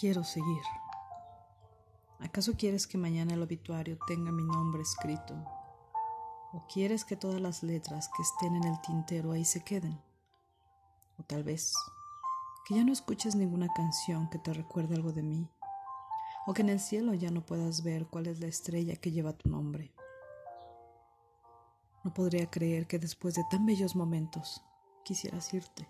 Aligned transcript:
quiero 0.00 0.24
seguir. 0.24 0.62
¿Acaso 2.20 2.54
quieres 2.56 2.86
que 2.86 2.98
mañana 2.98 3.34
el 3.34 3.42
obituario 3.42 3.98
tenga 4.06 4.32
mi 4.32 4.44
nombre 4.44 4.82
escrito? 4.82 5.34
¿O 6.52 6.66
quieres 6.72 7.04
que 7.04 7.16
todas 7.16 7.40
las 7.40 7.62
letras 7.62 8.08
que 8.16 8.22
estén 8.22 8.56
en 8.56 8.64
el 8.64 8.80
tintero 8.80 9.32
ahí 9.32 9.44
se 9.44 9.62
queden? 9.62 10.00
O 11.18 11.22
tal 11.22 11.44
vez 11.44 11.74
que 12.66 12.76
ya 12.76 12.84
no 12.84 12.92
escuches 12.92 13.34
ninguna 13.34 13.68
canción 13.74 14.30
que 14.30 14.38
te 14.38 14.52
recuerde 14.52 14.94
algo 14.94 15.12
de 15.12 15.22
mí, 15.22 15.50
o 16.46 16.54
que 16.54 16.62
en 16.62 16.70
el 16.70 16.80
cielo 16.80 17.12
ya 17.14 17.30
no 17.30 17.44
puedas 17.44 17.82
ver 17.82 18.06
cuál 18.06 18.26
es 18.26 18.40
la 18.40 18.46
estrella 18.46 18.96
que 18.96 19.12
lleva 19.12 19.36
tu 19.36 19.48
nombre. 19.48 19.92
No 22.04 22.14
podría 22.14 22.50
creer 22.50 22.86
que 22.86 22.98
después 22.98 23.34
de 23.34 23.44
tan 23.50 23.66
bellos 23.66 23.94
momentos 23.96 24.62
quisieras 25.04 25.52
irte, 25.52 25.86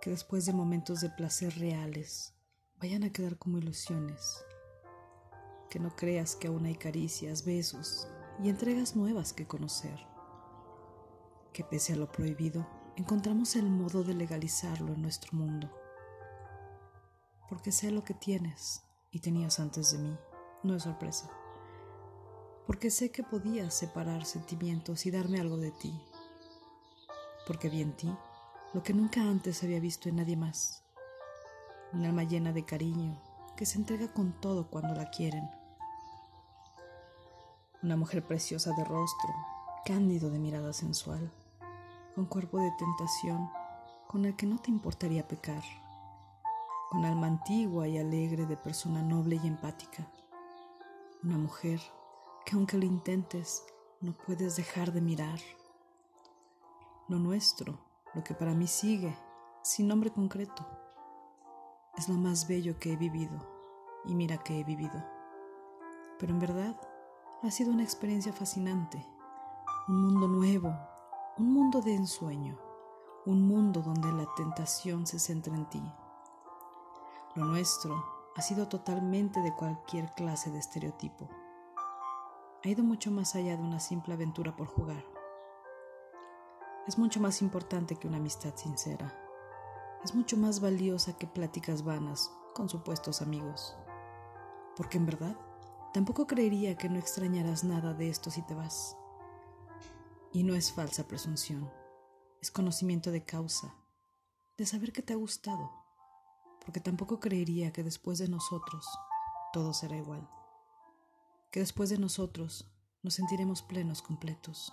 que 0.00 0.10
después 0.10 0.44
de 0.46 0.52
momentos 0.52 1.00
de 1.00 1.10
placer 1.10 1.58
reales 1.58 2.34
vayan 2.80 3.04
a 3.04 3.12
quedar 3.12 3.36
como 3.36 3.58
ilusiones. 3.58 4.42
Que 5.68 5.78
no 5.78 5.94
creas 5.94 6.34
que 6.34 6.48
aún 6.48 6.64
hay 6.64 6.74
caricias, 6.74 7.44
besos 7.44 8.08
y 8.42 8.48
entregas 8.48 8.96
nuevas 8.96 9.32
que 9.32 9.46
conocer. 9.46 10.06
Que 11.52 11.62
pese 11.62 11.92
a 11.92 11.96
lo 11.96 12.10
prohibido, 12.10 12.66
encontramos 12.96 13.54
el 13.56 13.68
modo 13.68 14.02
de 14.02 14.14
legalizarlo 14.14 14.94
en 14.94 15.02
nuestro 15.02 15.36
mundo. 15.36 15.70
Porque 17.48 17.70
sé 17.70 17.90
lo 17.90 18.02
que 18.02 18.14
tienes 18.14 18.82
y 19.10 19.20
tenías 19.20 19.60
antes 19.60 19.92
de 19.92 19.98
mí, 19.98 20.18
no 20.62 20.74
es 20.74 20.84
sorpresa. 20.84 21.30
Porque 22.66 22.90
sé 22.90 23.10
que 23.10 23.22
podías 23.22 23.74
separar 23.74 24.24
sentimientos 24.24 25.04
y 25.04 25.10
darme 25.10 25.40
algo 25.40 25.58
de 25.58 25.72
ti. 25.72 26.00
Porque 27.46 27.68
vi 27.68 27.82
en 27.82 27.96
ti 27.96 28.16
lo 28.72 28.82
que 28.82 28.94
nunca 28.94 29.22
antes 29.22 29.62
había 29.64 29.80
visto 29.80 30.08
en 30.08 30.16
nadie 30.16 30.36
más 30.36 30.84
un 31.92 32.04
alma 32.04 32.22
llena 32.22 32.52
de 32.52 32.64
cariño 32.64 33.20
que 33.56 33.66
se 33.66 33.78
entrega 33.78 34.08
con 34.08 34.32
todo 34.32 34.68
cuando 34.68 34.94
la 34.94 35.10
quieren. 35.10 35.50
Una 37.82 37.96
mujer 37.96 38.24
preciosa 38.24 38.72
de 38.72 38.84
rostro, 38.84 39.34
cándido 39.84 40.30
de 40.30 40.38
mirada 40.38 40.72
sensual, 40.72 41.32
con 42.14 42.26
cuerpo 42.26 42.58
de 42.58 42.70
tentación, 42.78 43.50
con 44.06 44.24
el 44.24 44.36
que 44.36 44.46
no 44.46 44.58
te 44.58 44.70
importaría 44.70 45.26
pecar, 45.26 45.62
con 46.90 47.04
alma 47.04 47.26
antigua 47.26 47.88
y 47.88 47.98
alegre 47.98 48.46
de 48.46 48.56
persona 48.56 49.02
noble 49.02 49.40
y 49.42 49.46
empática. 49.46 50.06
Una 51.22 51.38
mujer 51.38 51.80
que 52.46 52.54
aunque 52.56 52.78
lo 52.78 52.84
intentes, 52.84 53.64
no 54.00 54.12
puedes 54.12 54.56
dejar 54.56 54.92
de 54.92 55.00
mirar. 55.00 55.40
Lo 57.08 57.18
nuestro, 57.18 57.78
lo 58.14 58.22
que 58.22 58.34
para 58.34 58.54
mí 58.54 58.66
sigue, 58.66 59.14
sin 59.62 59.88
nombre 59.88 60.10
concreto 60.10 60.79
es 62.00 62.08
lo 62.08 62.14
más 62.14 62.48
bello 62.48 62.78
que 62.78 62.94
he 62.94 62.96
vivido 62.96 63.38
y 64.06 64.14
mira 64.14 64.38
que 64.38 64.58
he 64.58 64.64
vivido. 64.64 65.04
Pero 66.18 66.32
en 66.32 66.38
verdad 66.38 66.80
ha 67.42 67.50
sido 67.50 67.70
una 67.70 67.82
experiencia 67.82 68.32
fascinante, 68.32 69.06
un 69.86 70.04
mundo 70.04 70.26
nuevo, 70.26 70.74
un 71.36 71.52
mundo 71.52 71.82
de 71.82 71.94
ensueño, 71.94 72.58
un 73.26 73.46
mundo 73.46 73.82
donde 73.82 74.10
la 74.12 74.26
tentación 74.34 75.06
se 75.06 75.18
centra 75.18 75.54
en 75.54 75.68
ti. 75.68 75.82
Lo 77.34 77.44
nuestro 77.44 78.02
ha 78.34 78.40
sido 78.40 78.66
totalmente 78.66 79.42
de 79.42 79.54
cualquier 79.54 80.10
clase 80.12 80.50
de 80.50 80.58
estereotipo. 80.58 81.28
Ha 82.64 82.68
ido 82.68 82.82
mucho 82.82 83.10
más 83.10 83.34
allá 83.34 83.58
de 83.58 83.62
una 83.62 83.78
simple 83.78 84.14
aventura 84.14 84.56
por 84.56 84.68
jugar. 84.68 85.04
Es 86.86 86.96
mucho 86.96 87.20
más 87.20 87.42
importante 87.42 87.96
que 87.96 88.08
una 88.08 88.16
amistad 88.16 88.56
sincera 88.56 89.19
es 90.04 90.14
mucho 90.14 90.36
más 90.36 90.60
valiosa 90.60 91.16
que 91.16 91.26
pláticas 91.26 91.84
vanas 91.84 92.30
con 92.54 92.68
supuestos 92.68 93.22
amigos. 93.22 93.76
Porque 94.76 94.96
en 94.96 95.06
verdad, 95.06 95.36
tampoco 95.92 96.26
creería 96.26 96.76
que 96.76 96.88
no 96.88 96.98
extrañarás 96.98 97.64
nada 97.64 97.92
de 97.94 98.08
esto 98.08 98.30
si 98.30 98.42
te 98.42 98.54
vas. 98.54 98.96
Y 100.32 100.42
no 100.42 100.54
es 100.54 100.72
falsa 100.72 101.06
presunción, 101.06 101.70
es 102.40 102.50
conocimiento 102.50 103.10
de 103.10 103.24
causa, 103.24 103.74
de 104.56 104.64
saber 104.64 104.92
que 104.92 105.02
te 105.02 105.12
ha 105.12 105.16
gustado, 105.16 105.70
porque 106.64 106.80
tampoco 106.80 107.18
creería 107.18 107.72
que 107.72 107.82
después 107.82 108.18
de 108.18 108.28
nosotros 108.28 108.86
todo 109.52 109.74
será 109.74 109.96
igual, 109.96 110.28
que 111.50 111.60
después 111.60 111.90
de 111.90 111.98
nosotros 111.98 112.70
nos 113.02 113.14
sentiremos 113.14 113.62
plenos 113.62 114.02
completos. 114.02 114.72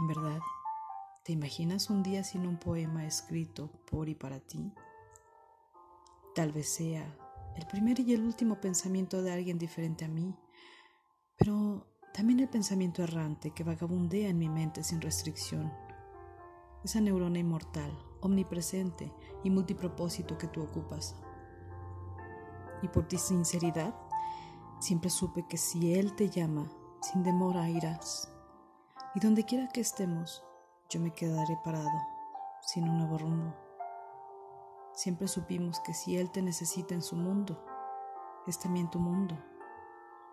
En 0.00 0.08
verdad, 0.08 0.40
¿Te 1.22 1.32
imaginas 1.32 1.90
un 1.90 2.02
día 2.02 2.24
sin 2.24 2.46
un 2.46 2.56
poema 2.56 3.04
escrito 3.04 3.70
por 3.90 4.08
y 4.08 4.14
para 4.14 4.40
ti? 4.40 4.72
Tal 6.34 6.50
vez 6.50 6.70
sea 6.70 7.14
el 7.56 7.66
primer 7.66 8.00
y 8.00 8.14
el 8.14 8.22
último 8.22 8.58
pensamiento 8.58 9.20
de 9.20 9.30
alguien 9.30 9.58
diferente 9.58 10.06
a 10.06 10.08
mí, 10.08 10.34
pero 11.36 11.86
también 12.14 12.40
el 12.40 12.48
pensamiento 12.48 13.02
errante 13.02 13.50
que 13.50 13.64
vagabundea 13.64 14.30
en 14.30 14.38
mi 14.38 14.48
mente 14.48 14.82
sin 14.82 15.02
restricción. 15.02 15.70
Esa 16.84 17.02
neurona 17.02 17.38
inmortal, 17.38 17.92
omnipresente 18.22 19.12
y 19.44 19.50
multipropósito 19.50 20.38
que 20.38 20.48
tú 20.48 20.62
ocupas. 20.62 21.16
Y 22.80 22.88
por 22.88 23.06
ti 23.06 23.18
sinceridad, 23.18 23.94
siempre 24.80 25.10
supe 25.10 25.46
que 25.46 25.58
si 25.58 25.92
Él 25.92 26.16
te 26.16 26.30
llama, 26.30 26.72
sin 27.02 27.22
demora 27.22 27.68
irás. 27.68 28.32
Y 29.14 29.20
donde 29.20 29.44
quiera 29.44 29.68
que 29.68 29.82
estemos, 29.82 30.42
yo 30.90 30.98
me 30.98 31.12
quedaré 31.12 31.56
parado, 31.62 31.88
sin 32.62 32.88
un 32.88 32.98
nuevo 32.98 33.16
rumbo. 33.16 33.54
Siempre 34.92 35.28
supimos 35.28 35.78
que 35.78 35.94
si 35.94 36.18
Él 36.18 36.32
te 36.32 36.42
necesita 36.42 36.94
en 36.94 37.02
su 37.02 37.14
mundo, 37.14 37.64
es 38.48 38.58
también 38.58 38.90
tu 38.90 38.98
mundo. 38.98 39.38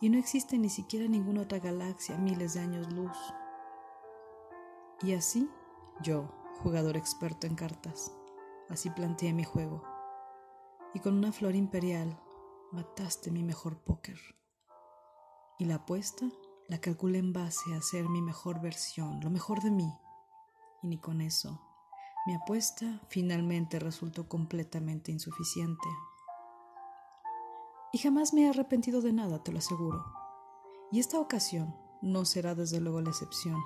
Y 0.00 0.08
no 0.08 0.16
existe 0.16 0.56
ni 0.56 0.70
siquiera 0.70 1.06
ninguna 1.06 1.42
otra 1.42 1.58
galaxia 1.58 2.14
a 2.14 2.18
miles 2.18 2.54
de 2.54 2.60
años 2.60 2.90
luz. 2.90 3.16
Y 5.02 5.12
así, 5.12 5.50
yo, 6.00 6.32
jugador 6.62 6.96
experto 6.96 7.46
en 7.46 7.54
cartas, 7.54 8.16
así 8.70 8.88
planteé 8.88 9.34
mi 9.34 9.44
juego. 9.44 9.82
Y 10.94 11.00
con 11.00 11.14
una 11.14 11.30
flor 11.30 11.56
imperial 11.56 12.18
mataste 12.72 13.30
mi 13.30 13.42
mejor 13.42 13.82
póker. 13.82 14.18
Y 15.58 15.66
la 15.66 15.74
apuesta 15.74 16.26
la 16.68 16.80
calculé 16.80 17.18
en 17.18 17.34
base 17.34 17.74
a 17.74 17.82
ser 17.82 18.08
mi 18.08 18.22
mejor 18.22 18.62
versión, 18.62 19.20
lo 19.20 19.28
mejor 19.28 19.60
de 19.60 19.70
mí 19.70 19.92
y 20.82 20.88
ni 20.88 20.98
con 20.98 21.20
eso. 21.20 21.60
Mi 22.26 22.34
apuesta 22.34 23.00
finalmente 23.08 23.78
resultó 23.78 24.28
completamente 24.28 25.12
insuficiente. 25.12 25.88
Y 27.92 27.98
jamás 27.98 28.34
me 28.34 28.42
he 28.42 28.50
arrepentido 28.50 29.00
de 29.00 29.12
nada, 29.12 29.42
te 29.42 29.50
lo 29.50 29.58
aseguro. 29.58 30.04
Y 30.92 31.00
esta 31.00 31.20
ocasión 31.20 31.74
no 32.02 32.24
será 32.24 32.54
desde 32.54 32.80
luego 32.80 33.00
la 33.00 33.10
excepción. 33.10 33.56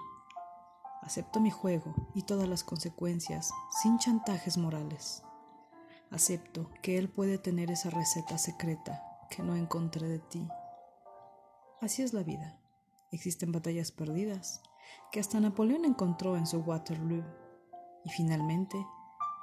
Acepto 1.03 1.41
mi 1.41 1.51
juego 1.51 1.93
y 2.15 2.23
todas 2.23 2.49
las 2.49 2.63
consecuencias 2.63 3.53
sin 3.83 3.99
chantajes 3.99 4.57
morales. 4.57 5.25
Acepto 6.11 6.71
que 6.83 6.99
él 6.99 7.09
puede 7.09 7.39
tener 7.39 7.71
esa 7.71 7.91
receta 7.91 8.39
secreta 8.39 9.03
que 9.29 9.43
no 9.43 9.57
encontré 9.57 10.09
de 10.09 10.19
ti. 10.21 10.47
Así 11.81 12.03
es 12.03 12.13
la 12.13 12.23
vida. 12.23 12.61
Existen 13.11 13.51
batallas 13.51 13.91
perdidas 13.91 14.63
que 15.11 15.21
hasta 15.21 15.41
Napoleón 15.41 15.85
encontró 15.85 16.37
en 16.37 16.47
su 16.47 16.59
Waterloo. 16.59 17.25
Y 18.05 18.11
finalmente, 18.11 18.85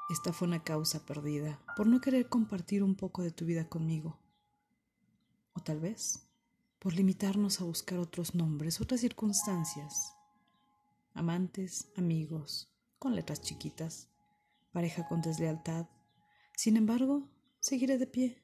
esta 0.10 0.34
fue 0.34 0.48
una 0.48 0.64
causa 0.64 1.06
perdida 1.06 1.62
por 1.76 1.88
no 1.88 2.02
querer 2.02 2.28
compartir 2.28 2.84
un 2.84 2.96
poco 2.96 3.22
de 3.22 3.32
tu 3.32 3.46
vida 3.46 3.70
conmigo. 3.70 4.20
O 5.54 5.62
tal 5.62 5.80
vez 5.80 6.26
por 6.80 6.96
limitarnos 6.96 7.62
a 7.62 7.66
buscar 7.66 8.00
otros 8.00 8.34
nombres, 8.34 8.82
otras 8.82 9.02
circunstancias. 9.02 10.16
Amantes, 11.14 11.90
amigos, 11.96 12.74
con 12.98 13.16
letras 13.16 13.42
chiquitas, 13.42 14.08
pareja 14.72 15.08
con 15.08 15.22
deslealtad. 15.22 15.88
Sin 16.56 16.78
embargo, 16.78 17.30
seguiré 17.60 17.98
de 17.98 18.08
pie. 18.08 18.42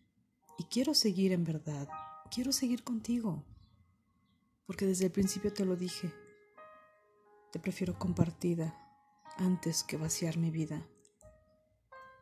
Y 0.57 0.65
quiero 0.65 0.93
seguir 0.93 1.31
en 1.31 1.43
verdad. 1.43 1.87
Quiero 2.29 2.51
seguir 2.51 2.83
contigo. 2.83 3.43
Porque 4.65 4.85
desde 4.85 5.05
el 5.05 5.11
principio 5.11 5.53
te 5.53 5.65
lo 5.65 5.75
dije 5.75 6.13
te 7.55 7.59
prefiero 7.59 7.97
compartida 7.97 8.75
antes 9.37 9.85
que 9.85 9.95
vaciar 9.95 10.37
mi 10.37 10.51
vida. 10.51 10.85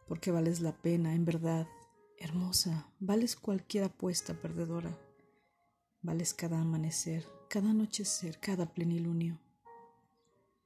Porque 0.07 0.29
vales 0.29 0.61
la 0.61 0.73
pena, 0.73 1.15
en 1.15 1.25
verdad, 1.25 1.67
hermosa, 2.19 2.87
vales 2.99 3.35
cualquier 3.35 3.85
apuesta 3.85 4.35
perdedora. 4.35 4.95
Vales 6.03 6.35
cada 6.35 6.61
amanecer, 6.61 7.27
cada 7.49 7.71
anochecer, 7.71 8.39
cada 8.39 8.75
plenilunio. 8.75 9.39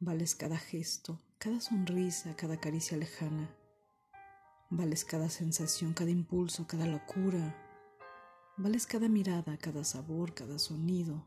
Vales 0.02 0.36
cada 0.36 0.58
gesto, 0.58 1.18
cada 1.38 1.62
sonrisa, 1.62 2.36
cada 2.36 2.60
caricia 2.60 2.98
lejana. 2.98 3.56
Vales 4.70 5.06
cada 5.06 5.30
sensación, 5.30 5.94
cada 5.94 6.12
impulso, 6.12 6.68
cada 6.68 6.88
locura. 6.88 7.56
Vales 8.58 8.86
cada 8.86 9.08
mirada, 9.08 9.56
cada 9.60 9.86
sabor, 9.86 10.34
cada 10.34 10.60
sonido, 10.60 11.26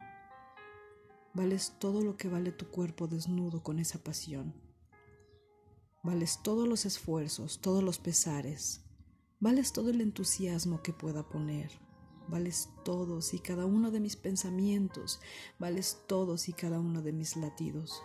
Vales 1.34 1.74
todo 1.78 2.02
lo 2.02 2.16
que 2.16 2.28
vale 2.28 2.52
tu 2.52 2.66
cuerpo 2.68 3.06
desnudo 3.06 3.62
con 3.62 3.78
esa 3.78 4.02
pasión. 4.02 4.54
Vales 6.02 6.40
todos 6.42 6.66
los 6.66 6.86
esfuerzos, 6.86 7.60
todos 7.60 7.84
los 7.84 7.98
pesares, 7.98 8.82
Vales 9.42 9.72
todo 9.72 9.88
el 9.88 10.02
entusiasmo 10.02 10.82
que 10.82 10.92
pueda 10.92 11.22
poner. 11.22 11.70
Vales 12.28 12.68
todos 12.84 13.32
y 13.32 13.38
cada 13.38 13.64
uno 13.64 13.90
de 13.90 13.98
mis 13.98 14.14
pensamientos. 14.14 15.18
Vales 15.58 16.02
todos 16.06 16.50
y 16.50 16.52
cada 16.52 16.78
uno 16.78 17.00
de 17.00 17.12
mis 17.12 17.38
latidos. 17.38 18.02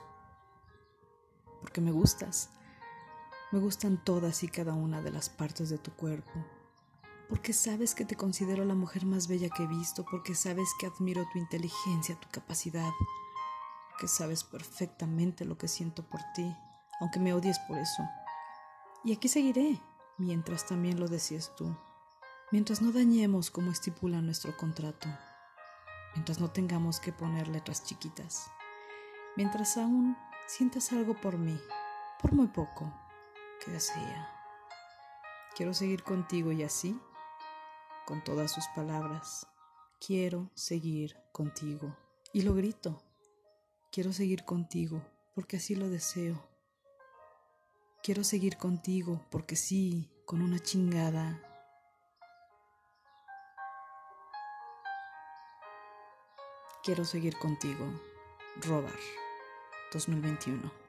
Porque 1.60 1.81
me 1.81 1.92
gustas. 1.92 2.51
Me 3.51 3.60
gustan 3.60 4.01
todas 4.01 4.44
y 4.44 4.48
cada 4.48 4.75
una 4.75 5.01
de 5.01 5.12
las 5.12 5.28
partes 5.28 5.69
de 5.69 5.78
tu 5.78 5.92
cuerpo. 5.92 6.31
Porque 7.30 7.54
sabes 7.54 7.95
que 7.95 8.06
te 8.06 8.16
considero 8.16 8.66
la 8.66 8.75
mujer 8.75 9.06
más 9.06 9.27
bella 9.27 9.50
que 9.50 9.63
he 9.63 9.68
visto. 9.68 10.06
Porque 10.06 10.36
sabes 10.36 10.69
que 10.80 10.88
admiro 10.88 11.25
tu 11.31 11.39
inteligencia, 11.39 12.19
tu 12.19 12.30
capacidad. 12.30 12.92
Que 14.00 14.07
sabes 14.07 14.44
perfectamente 14.44 15.45
lo 15.45 15.57
que 15.57 15.68
siento 15.68 16.04
por 16.04 16.22
ti, 16.33 16.56
aunque 17.00 17.19
me 17.19 17.33
odies 17.33 17.60
por 17.60 17.77
eso. 17.77 18.04
Y 19.04 19.13
aquí 19.13 19.27
seguiré 19.27 19.80
mientras 20.18 20.66
también 20.66 21.00
lo 21.00 21.07
decías 21.07 21.54
tú, 21.56 21.75
mientras 22.51 22.81
no 22.81 22.92
dañemos 22.92 23.51
como 23.51 23.71
estipula 23.71 24.21
nuestro 24.21 24.56
contrato, 24.56 25.07
mientras 26.13 26.39
no 26.39 26.50
tengamos 26.51 27.00
que 27.00 27.12
poner 27.12 27.48
letras 27.48 27.83
chiquitas, 27.83 28.50
mientras 29.36 29.78
aún 29.78 30.18
sientas 30.48 30.92
algo 30.92 31.19
por 31.19 31.38
mí, 31.38 31.60
por 32.21 32.33
muy 32.33 32.48
poco 32.48 32.92
que 33.63 33.80
sea. 33.80 34.31
Quiero 35.56 35.74
seguir 35.74 36.04
contigo 36.04 36.51
y 36.51 36.63
así, 36.63 37.00
con 38.06 38.24
todas 38.24 38.52
sus 38.52 38.66
palabras, 38.75 39.48
quiero 40.00 40.50
seguir 40.54 41.16
contigo. 41.31 41.96
Y 42.34 42.42
lo 42.42 42.54
grito, 42.54 43.02
quiero 43.92 44.13
seguir 44.13 44.46
contigo 44.46 45.02
porque 45.34 45.57
así 45.57 45.75
lo 45.75 45.90
deseo 45.90 46.56
Quiero 48.06 48.24
seguir 48.24 48.57
contigo 48.57 49.19
porque 49.31 49.56
sí, 49.56 50.12
con 50.25 50.44
una 50.44 50.60
chingada. 50.60 51.42
Quiero 56.84 57.04
seguir 57.04 57.36
contigo. 57.40 57.84
Robert, 58.62 58.94
2021. 59.92 60.84